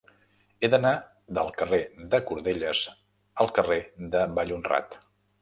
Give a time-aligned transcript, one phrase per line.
[0.61, 0.93] He d'anar
[1.37, 1.79] del carrer
[2.15, 2.81] de Cordelles
[3.45, 3.79] al carrer
[4.17, 4.99] de Vallhonrat.